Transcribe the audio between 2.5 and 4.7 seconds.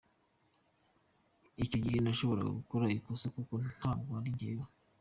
gukora ikosa kuko ntabwo nari njyewe.